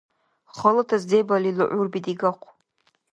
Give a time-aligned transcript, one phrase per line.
[0.57, 2.49] Халатас дебали лугӀурби дигахъу.